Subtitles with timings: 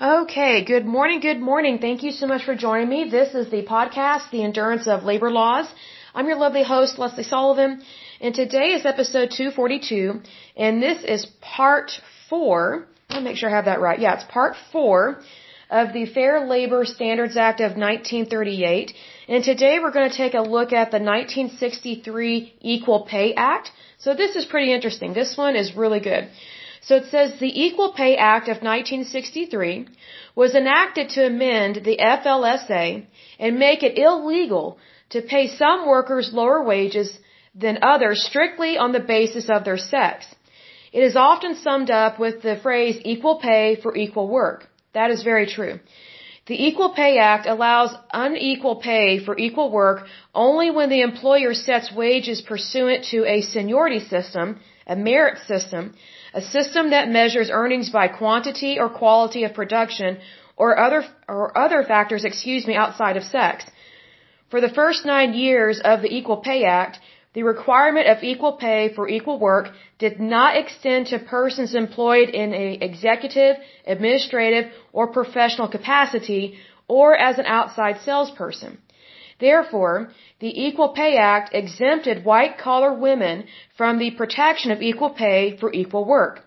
[0.00, 1.76] Okay, good morning, good morning.
[1.78, 3.10] Thank you so much for joining me.
[3.10, 5.66] This is the podcast, The Endurance of Labor Laws.
[6.14, 7.82] I'm your lovely host, Lesley Sullivan,
[8.18, 10.22] and today is episode 242,
[10.56, 12.00] and this is part
[12.30, 12.86] four.
[13.10, 14.00] Let me make sure I have that right.
[14.00, 15.20] Yeah, it's part four
[15.68, 18.94] of the Fair Labor Standards Act of 1938.
[19.28, 23.70] And today we're going to take a look at the 1963 Equal Pay Act.
[23.98, 25.12] So this is pretty interesting.
[25.12, 26.30] This one is really good.
[26.82, 29.86] So it says the Equal Pay Act of 1963
[30.34, 33.04] was enacted to amend the FLSA
[33.38, 34.78] and make it illegal
[35.10, 37.18] to pay some workers lower wages
[37.54, 40.26] than others strictly on the basis of their sex.
[40.92, 44.68] It is often summed up with the phrase equal pay for equal work.
[44.92, 45.78] That is very true.
[46.46, 51.92] The Equal Pay Act allows unequal pay for equal work only when the employer sets
[51.92, 54.58] wages pursuant to a seniority system,
[54.94, 55.82] a merit system,
[56.40, 60.18] a system that measures earnings by quantity or quality of production
[60.62, 61.00] or other
[61.36, 63.56] or other factors, excuse me, outside of sex.
[64.50, 66.94] For the first 9 years of the Equal Pay Act,
[67.36, 69.66] the requirement of equal pay for equal work
[70.04, 73.54] did not extend to persons employed in an executive,
[73.94, 76.44] administrative, or professional capacity
[76.88, 78.72] or as an outside salesperson.
[79.38, 79.94] Therefore,
[80.40, 83.44] the Equal Pay Act exempted white collar women
[83.76, 86.42] from the protection of equal pay for equal work.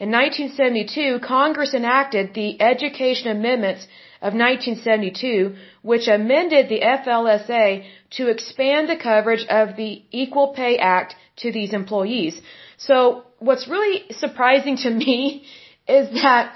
[0.00, 3.86] In 1972, Congress enacted the Education Amendments
[4.20, 7.84] of 1972, which amended the FLSA
[8.18, 12.40] to expand the coverage of the Equal Pay Act to these employees.
[12.78, 15.44] So what's really surprising to me
[15.88, 16.54] is that,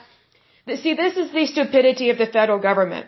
[0.82, 3.06] see, this is the stupidity of the federal government.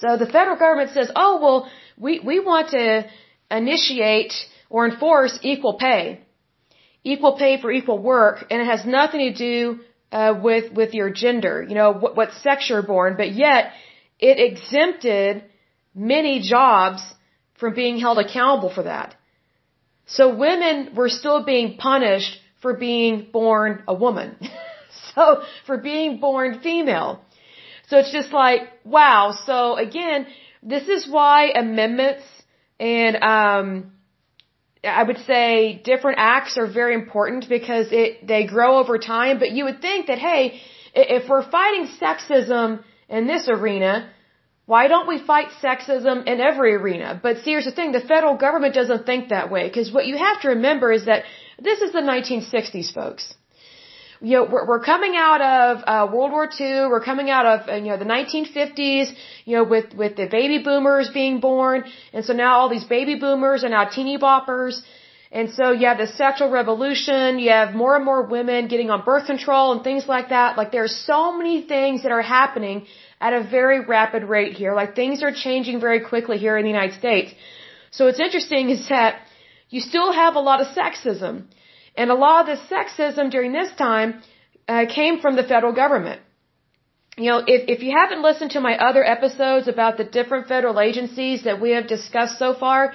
[0.00, 3.06] So the federal government says, oh, well, we, we want to
[3.50, 4.34] initiate
[4.68, 6.20] or enforce equal pay.
[7.04, 9.80] Equal pay for equal work, and it has nothing to do
[10.12, 13.72] uh, with with your gender, you know, what, what sex you're born, but yet
[14.18, 15.44] it exempted
[15.94, 17.02] many jobs
[17.58, 19.14] from being held accountable for that.
[20.06, 24.36] So women were still being punished for being born a woman.
[25.14, 27.20] so for being born female.
[27.88, 29.36] So it's just like, wow.
[29.46, 30.26] So again,
[30.66, 32.24] this is why amendments
[32.78, 33.92] and, um,
[34.84, 39.50] I would say different acts are very important because it, they grow over time, but
[39.50, 40.60] you would think that, hey,
[40.94, 44.08] if we're fighting sexism in this arena,
[44.66, 47.18] why don't we fight sexism in every arena?
[47.20, 50.16] But see, here's the thing, the federal government doesn't think that way, because what you
[50.18, 51.24] have to remember is that
[51.60, 53.34] this is the 1960s, folks.
[54.20, 56.88] You know, we're, we're coming out of uh, World War II.
[56.92, 59.12] We're coming out of you know the 1950s.
[59.44, 63.16] You know, with with the baby boomers being born, and so now all these baby
[63.16, 64.80] boomers are now teeny boppers.
[65.32, 69.02] And so you have the sexual revolution, you have more and more women getting on
[69.04, 70.56] birth control and things like that.
[70.56, 72.86] Like there are so many things that are happening
[73.20, 74.72] at a very rapid rate here.
[74.74, 77.34] Like things are changing very quickly here in the United States.
[77.90, 79.20] So what's interesting is that
[79.68, 81.44] you still have a lot of sexism.
[81.96, 84.22] And a lot of the sexism during this time
[84.68, 86.20] uh, came from the federal government.
[87.16, 90.80] You know, if, if you haven't listened to my other episodes about the different federal
[90.80, 92.92] agencies that we have discussed so far,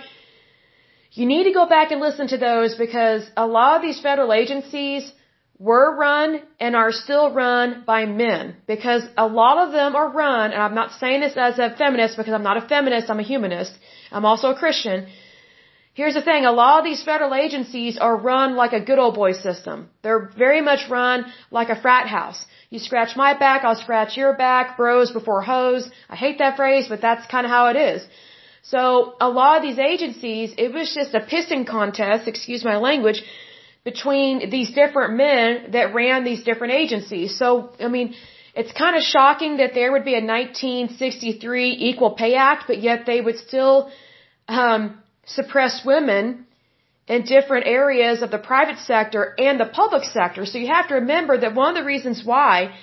[1.14, 4.32] you need to go back and listen to those because a lot of these federal
[4.32, 5.12] agencies
[5.58, 10.52] were run and are still run by men because a lot of them are run,
[10.52, 13.30] and I'm not saying this as a feminist because I'm not a feminist, I'm a
[13.34, 13.74] humanist.
[14.12, 15.08] I'm also a Christian.
[15.94, 19.16] Here's the thing, a lot of these federal agencies are run like a good old
[19.16, 19.90] boy system.
[20.04, 22.46] They're very much run like a frat house.
[22.70, 25.90] You scratch my back, I'll scratch your back, bros before hoes.
[26.10, 28.08] I hate that phrase, but that's kind of how it is.
[28.64, 33.22] So a lot of these agencies, it was just a pissing contest, excuse my language,
[33.84, 37.38] between these different men that ran these different agencies.
[37.38, 38.14] So, I mean,
[38.56, 43.06] it's kind of shocking that there would be a 1963 Equal Pay Act, but yet
[43.06, 43.92] they would still
[44.48, 46.46] um, suppress women
[47.08, 50.46] in different areas of the private sector and the public sector.
[50.46, 52.74] So you have to remember that one of the reasons why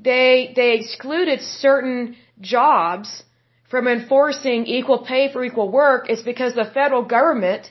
[0.00, 3.22] they they excluded certain jobs
[3.70, 7.70] from enforcing equal pay for equal work is because the federal government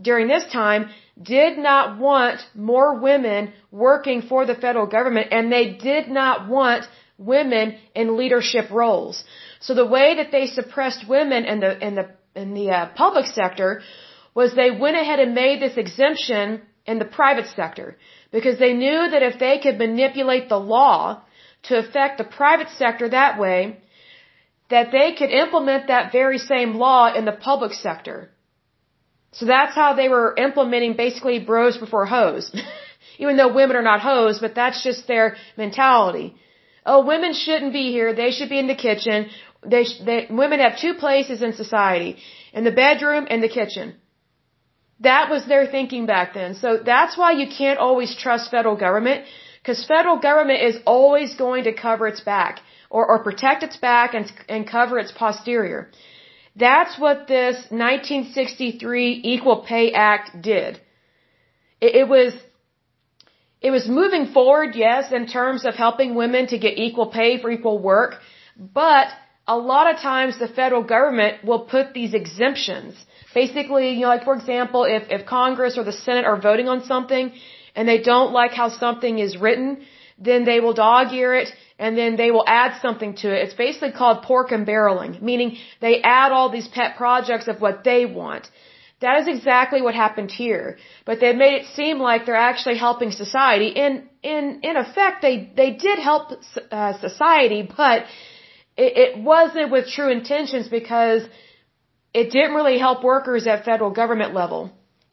[0.00, 0.90] during this time
[1.20, 6.84] did not want more women working for the federal government and they did not want
[7.16, 9.24] women in leadership roles.
[9.60, 13.26] So the way that they suppressed women in the in the in the uh, public
[13.26, 13.82] sector
[14.34, 17.96] was they went ahead and made this exemption in the private sector
[18.30, 21.22] because they knew that if they could manipulate the law
[21.64, 23.78] to affect the private sector that way,
[24.70, 28.30] that they could implement that very same law in the public sector.
[29.32, 32.50] So that's how they were implementing basically bros before hoes.
[33.18, 36.34] Even though women are not hoes, but that's just their mentality.
[36.86, 38.14] oh, women shouldn't be here.
[38.14, 39.28] They should be in the kitchen.
[39.64, 42.16] They, they, women have two places in society,
[42.52, 43.96] in the bedroom and the kitchen.
[45.00, 46.54] That was their thinking back then.
[46.54, 49.24] So that's why you can't always trust federal government,
[49.60, 52.60] because federal government is always going to cover its back,
[52.90, 55.90] or, or protect its back and, and cover its posterior.
[56.56, 60.80] That's what this 1963 Equal Pay Act did.
[61.80, 62.32] It, it was
[63.60, 67.50] it was moving forward, yes, in terms of helping women to get equal pay for
[67.50, 68.14] equal work,
[68.56, 69.08] but
[69.48, 72.94] a lot of times the federal government will put these exemptions.
[73.34, 76.84] Basically, you know, like for example, if, if Congress or the Senate are voting on
[76.84, 77.32] something
[77.74, 79.68] and they don't like how something is written,
[80.18, 81.48] then they will dog ear it
[81.78, 83.38] and then they will add something to it.
[83.44, 87.84] It's basically called pork and barreling, meaning they add all these pet projects of what
[87.84, 88.50] they want.
[89.00, 90.76] That is exactly what happened here.
[91.06, 93.68] But they made it seem like they're actually helping society.
[93.68, 96.32] In in in effect, they they did help
[96.72, 98.06] uh, society, but
[98.84, 101.22] it, it wasn't with true intentions because
[102.14, 104.60] it didn't really help workers at federal government level.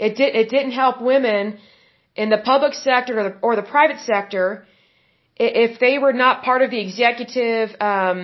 [0.07, 1.57] It did it didn't help women
[2.15, 4.65] in the public sector or the, or the private sector
[5.35, 7.69] if they were not part of the executive.
[7.81, 8.19] Um,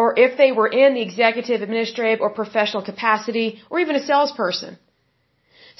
[0.00, 4.78] or if they were in the executive, administrative, or professional capacity, or even a salesperson.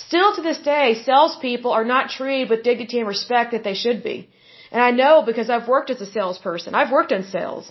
[0.06, 4.02] Still to this day, salespeople are not treated with dignity and respect that they should
[4.02, 4.16] be.
[4.72, 6.74] And I know because I've worked as a salesperson.
[6.74, 7.70] I've worked in sales.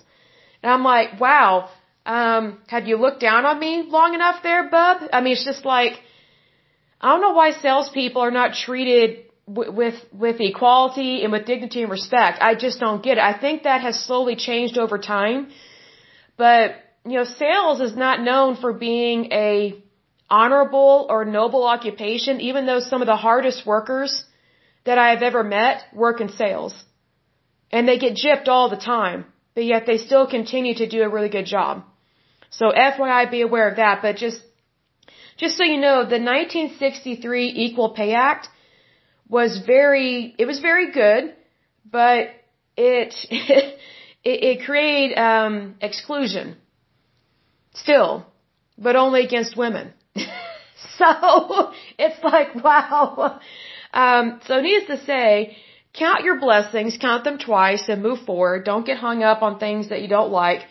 [0.68, 1.70] And I'm like, wow,
[2.06, 4.98] um, have you looked down on me long enough there, bub?
[5.14, 5.94] I mean, it's just like,
[7.00, 9.10] I don't know why salespeople are not treated
[9.46, 12.40] with, with, equality and with dignity and respect.
[12.42, 13.24] I just don't get it.
[13.24, 15.48] I think that has slowly changed over time.
[16.36, 16.76] But,
[17.06, 19.82] you know, sales is not known for being a
[20.30, 24.26] honorable or noble occupation, even though some of the hardest workers
[24.84, 26.76] that I have ever met work in sales.
[27.72, 31.10] And they get gypped all the time, but yet they still continue to do a
[31.10, 31.84] really good job.
[32.52, 34.40] So FYI, be aware of that, but just,
[35.36, 38.50] just so you know, the 1963 Equal Pay Act
[39.28, 41.34] was very, it was very good,
[41.92, 42.28] but
[42.78, 43.80] it, it,
[44.24, 46.56] it created, um, exclusion.
[47.74, 48.28] Still,
[48.78, 49.92] but only against women.
[51.00, 53.40] so it's like, wow.
[53.92, 55.58] Um, so needless to say,
[55.98, 58.64] count your blessings, count them twice and move forward.
[58.64, 60.62] Don't get hung up on things that you don't like.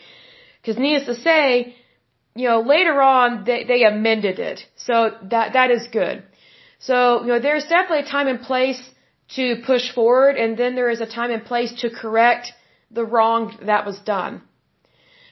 [0.65, 1.75] Cause needless to say,
[2.35, 4.59] you know, later on they, they amended it.
[4.75, 6.23] So that, that is good.
[6.79, 8.81] So, you know, there's definitely a time and place
[9.35, 12.53] to push forward and then there is a time and place to correct
[12.91, 14.41] the wrong that was done.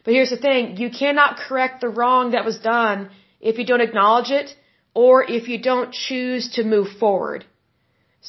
[0.04, 3.10] But here's the thing, you cannot correct the wrong that was done
[3.40, 4.56] if you don't acknowledge it
[4.94, 7.46] or if you don't choose to move forward.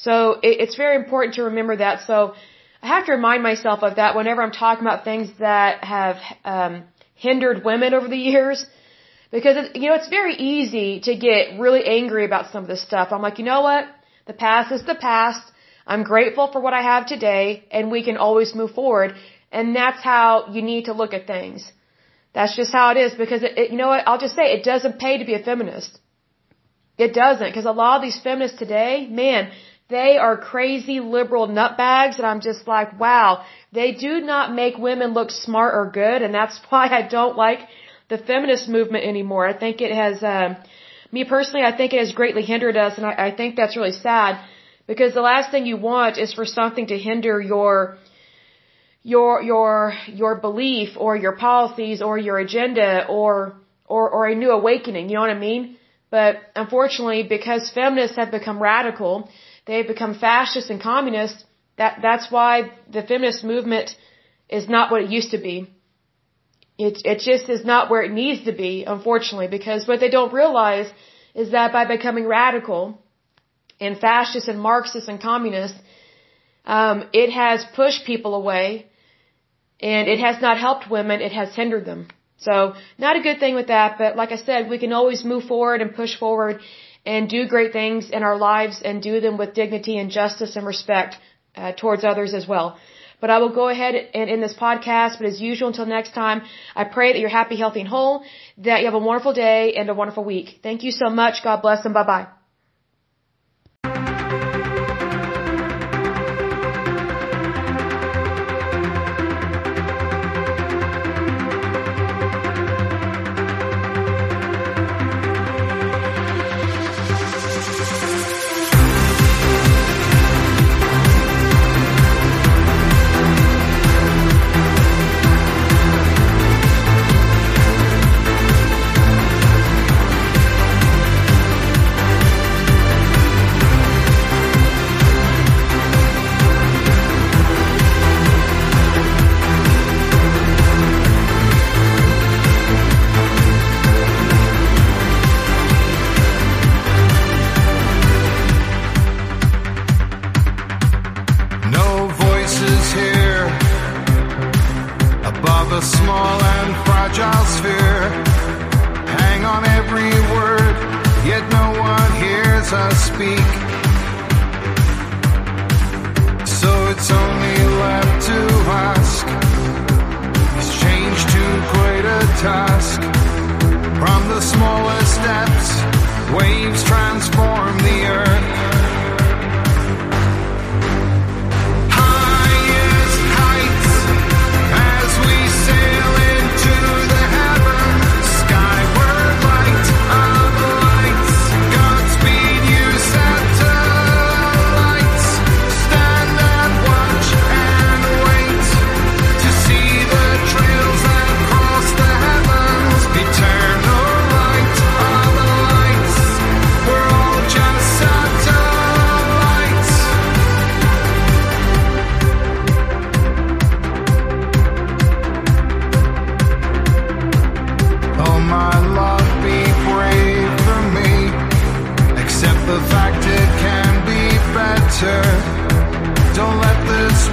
[0.02, 2.06] So it, it's very important to remember that.
[2.06, 2.34] So
[2.82, 6.84] I have to remind myself of that whenever I'm talking about things that have um,
[7.14, 8.66] hindered women over the years.
[9.30, 12.82] Because, it, you know, it's very easy to get really angry about some of this
[12.82, 13.08] stuff.
[13.10, 13.86] I'm like, you know what?
[14.26, 15.42] The past is the past.
[15.86, 19.14] I'm grateful for what I have today and we can always move forward.
[19.52, 21.70] And that's how you need to look at things.
[22.34, 24.06] That's just how it is because it, it, you know what?
[24.06, 25.98] I'll just say it doesn't pay to be a feminist.
[26.98, 29.50] It doesn't because a lot of these feminists today, man,
[29.88, 35.12] they are crazy liberal nutbags and I'm just like, wow, they do not make women
[35.14, 37.60] look smart or good and that's why I don't like
[38.08, 39.46] the feminist movement anymore.
[39.46, 40.54] I think it has, uh,
[41.12, 43.92] me personally, I think it has greatly hindered us and I, I think that's really
[43.92, 44.44] sad
[44.86, 47.98] because the last thing you want is for something to hinder your
[49.02, 53.54] your your your belief or your policies or your agenda or
[53.86, 55.76] or or a new awakening, you know what I mean?
[56.10, 59.28] But unfortunately, because feminists have become radical,
[59.66, 61.44] they've become fascists and communists.
[61.78, 63.96] That that's why the feminist movement
[64.48, 65.56] is not what it used to be.
[66.78, 70.32] It it just is not where it needs to be, unfortunately, because what they don't
[70.32, 70.90] realize
[71.34, 72.98] is that by becoming radical
[73.78, 75.74] and fascist and Marxist and communist,
[76.64, 78.86] um, it has pushed people away
[79.80, 82.08] and it has not helped women, it has hindered them.
[82.38, 85.44] So, not a good thing with that, but like I said, we can always move
[85.44, 86.60] forward and push forward
[87.06, 90.66] and do great things in our lives and do them with dignity and justice and
[90.66, 91.16] respect
[91.56, 92.78] uh, towards others as well.
[93.20, 95.18] But I will go ahead and end this podcast.
[95.18, 96.42] But as usual, until next time,
[96.74, 98.24] I pray that you're happy, healthy, and whole,
[98.58, 100.60] that you have a wonderful day and a wonderful week.
[100.62, 101.42] Thank you so much.
[101.42, 102.26] God bless and bye bye.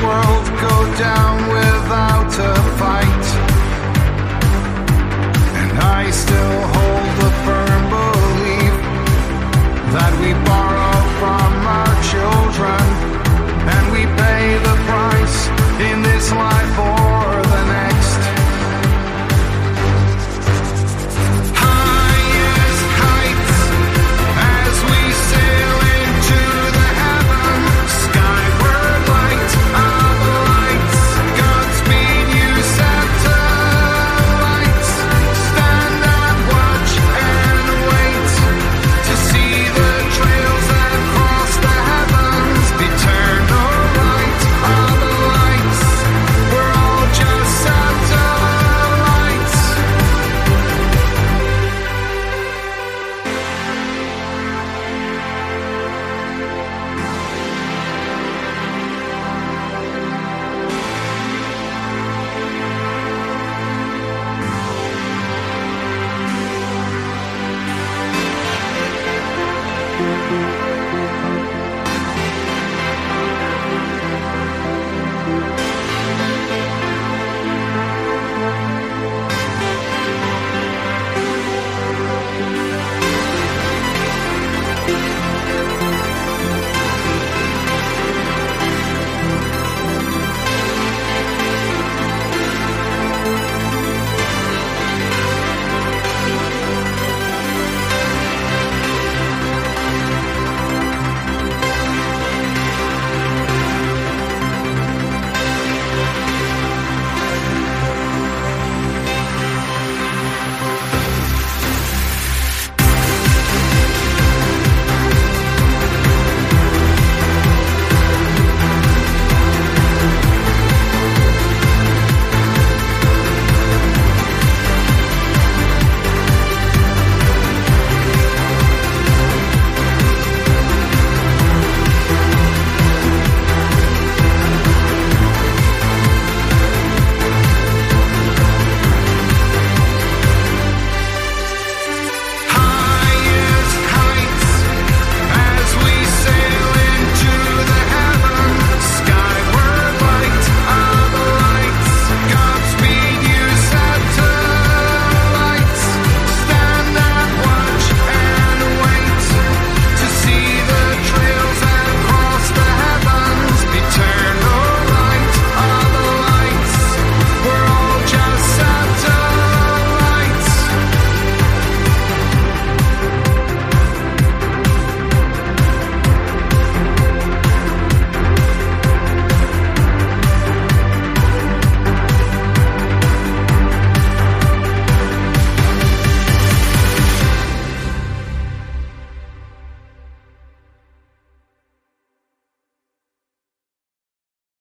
[0.04, 3.26] World go down without a fight.
[5.60, 6.73] And I still